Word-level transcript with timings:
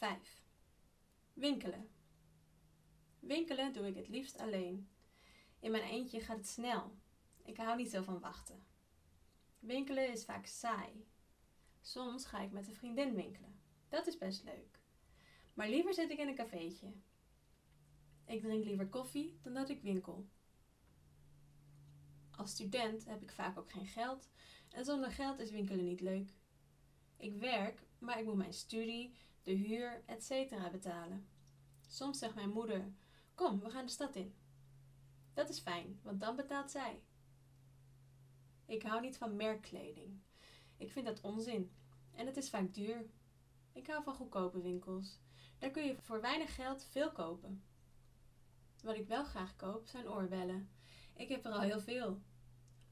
5. 0.00 0.42
Winkelen. 1.32 1.88
Winkelen 3.18 3.72
doe 3.72 3.86
ik 3.86 3.96
het 3.96 4.08
liefst 4.08 4.38
alleen. 4.38 4.88
In 5.58 5.70
mijn 5.70 5.82
eentje 5.82 6.20
gaat 6.20 6.36
het 6.36 6.46
snel. 6.46 6.96
Ik 7.44 7.56
hou 7.56 7.76
niet 7.76 7.90
zo 7.90 8.02
van 8.02 8.20
wachten. 8.20 8.64
Winkelen 9.58 10.12
is 10.12 10.24
vaak 10.24 10.46
saai. 10.46 11.06
Soms 11.80 12.24
ga 12.24 12.40
ik 12.40 12.50
met 12.50 12.68
een 12.68 12.74
vriendin 12.74 13.14
winkelen. 13.14 13.60
Dat 13.88 14.06
is 14.06 14.18
best 14.18 14.44
leuk. 14.44 14.80
Maar 15.54 15.68
liever 15.68 15.94
zit 15.94 16.10
ik 16.10 16.18
in 16.18 16.28
een 16.28 16.34
cafeetje. 16.34 16.92
Ik 18.26 18.40
drink 18.40 18.64
liever 18.64 18.88
koffie 18.88 19.38
dan 19.42 19.54
dat 19.54 19.68
ik 19.68 19.82
winkel. 19.82 20.28
Als 22.30 22.50
student 22.50 23.04
heb 23.04 23.22
ik 23.22 23.32
vaak 23.32 23.58
ook 23.58 23.70
geen 23.70 23.86
geld 23.86 24.28
en 24.70 24.84
zonder 24.84 25.10
geld 25.10 25.38
is 25.38 25.50
winkelen 25.50 25.84
niet 25.84 26.00
leuk. 26.00 26.30
Ik 27.16 27.34
werk, 27.34 27.82
maar 27.98 28.18
ik 28.18 28.24
moet 28.24 28.36
mijn 28.36 28.52
studie, 28.52 29.14
de 29.50 29.56
huur, 29.56 30.02
etc. 30.06 30.30
betalen. 30.72 31.28
Soms 31.88 32.18
zegt 32.18 32.34
mijn 32.34 32.50
moeder: 32.50 32.92
Kom, 33.34 33.60
we 33.60 33.70
gaan 33.70 33.86
de 33.86 33.92
stad 33.92 34.16
in. 34.16 34.34
Dat 35.34 35.48
is 35.48 35.58
fijn, 35.60 36.00
want 36.02 36.20
dan 36.20 36.36
betaalt 36.36 36.70
zij. 36.70 37.02
Ik 38.66 38.82
hou 38.82 39.00
niet 39.00 39.16
van 39.16 39.36
merkkleding. 39.36 40.20
Ik 40.76 40.92
vind 40.92 41.06
dat 41.06 41.20
onzin 41.20 41.72
en 42.14 42.26
het 42.26 42.36
is 42.36 42.50
vaak 42.50 42.74
duur. 42.74 43.10
Ik 43.72 43.86
hou 43.86 44.02
van 44.02 44.14
goedkope 44.14 44.60
winkels. 44.60 45.18
Daar 45.58 45.70
kun 45.70 45.84
je 45.84 45.96
voor 46.00 46.20
weinig 46.20 46.54
geld 46.54 46.84
veel 46.84 47.12
kopen. 47.12 47.62
Wat 48.82 48.96
ik 48.96 49.06
wel 49.06 49.24
graag 49.24 49.56
koop 49.56 49.86
zijn 49.86 50.08
oorbellen. 50.08 50.70
Ik 51.14 51.28
heb 51.28 51.44
er 51.44 51.52
al 51.52 51.60
heel 51.60 51.80
veel. 51.80 52.20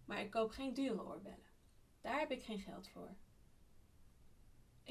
Maar 0.05 0.21
ik 0.21 0.31
koop 0.31 0.51
geen 0.51 0.75
dure 0.75 1.05
oorbellen. 1.05 1.47
Daar 2.01 2.19
heb 2.19 2.31
ik 2.31 2.43
geen 2.43 2.61
geld 2.61 2.89
voor. 2.89 3.17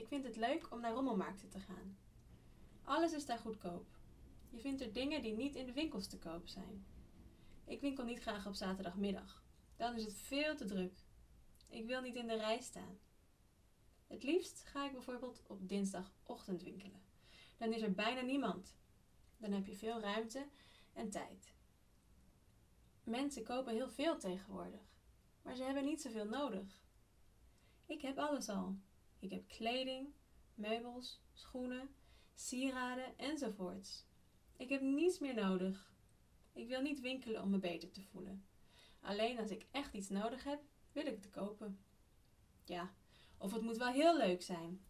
Ik 0.08 0.14
vind 0.14 0.26
het 0.26 0.36
leuk 0.36 0.72
om 0.72 0.80
naar 0.80 0.94
rommelmarkten 0.94 1.50
te 1.50 1.60
gaan. 1.60 1.98
Alles 2.84 3.14
is 3.14 3.26
daar 3.26 3.38
goedkoop. 3.38 3.88
Je 4.50 4.60
vindt 4.60 4.82
er 4.82 4.94
dingen 4.94 5.22
die 5.22 5.34
niet 5.34 5.56
in 5.56 5.66
de 5.66 5.74
winkels 5.74 6.08
te 6.08 6.18
koop 6.18 6.48
zijn. 6.48 6.86
Ik 7.66 7.82
winkel 7.82 8.04
niet 8.04 8.20
graag 8.20 8.48
op 8.48 8.54
zaterdagmiddag. 8.54 9.44
Dan 9.76 9.96
is 9.96 10.04
het 10.04 10.14
veel 10.14 10.56
te 10.56 10.66
druk. 10.66 11.06
Ik 11.70 11.86
wil 11.86 12.02
niet 12.02 12.16
in 12.16 12.28
de 12.28 12.36
rij 12.36 12.62
staan. 12.62 13.00
Het 14.08 14.24
liefst 14.24 14.64
ga 14.64 14.86
ik 14.86 14.92
bijvoorbeeld 14.92 15.44
op 15.48 15.70
dinsdagochtend 15.70 16.64
winkelen. 16.64 17.02
Dan 17.58 17.74
is 17.74 17.82
er 17.82 17.94
bijna 17.94 18.22
niemand. 18.22 18.76
Dan 19.38 19.52
heb 19.52 19.66
je 19.66 19.76
veel 19.76 20.00
ruimte 20.00 20.48
en 20.94 21.10
tijd. 21.10 21.54
Mensen 23.04 23.44
kopen 23.44 23.74
heel 23.74 23.90
veel 23.90 24.18
tegenwoordig, 24.18 25.00
maar 25.42 25.56
ze 25.56 25.64
hebben 25.64 25.86
niet 25.86 26.02
zoveel 26.02 26.26
nodig. 26.26 26.82
Ik 27.86 28.02
heb 28.02 28.18
alles 28.18 28.50
al. 28.50 28.78
Ik 29.20 29.32
heb 29.32 29.48
kleding, 29.48 30.14
meubels, 30.54 31.22
schoenen, 31.34 31.90
sieraden 32.34 33.18
enzovoorts. 33.18 34.06
Ik 34.58 34.70
heb 34.70 34.82
niets 34.82 35.20
meer 35.20 35.34
nodig. 35.34 35.94
Ik 36.54 36.68
wil 36.68 36.82
niet 36.82 37.00
winkelen 37.00 37.42
om 37.42 37.50
me 37.50 37.58
beter 37.58 37.92
te 37.92 38.02
voelen. 38.02 38.46
Alleen 39.02 39.40
als 39.40 39.50
ik 39.50 39.66
echt 39.72 39.94
iets 39.94 40.10
nodig 40.10 40.44
heb, 40.44 40.62
wil 40.92 41.06
ik 41.06 41.16
het 41.16 41.30
kopen. 41.30 41.80
Ja, 42.66 42.94
of 43.38 43.52
het 43.52 43.62
moet 43.62 43.78
wel 43.78 43.92
heel 43.92 44.18
leuk 44.18 44.42
zijn. 44.42 44.82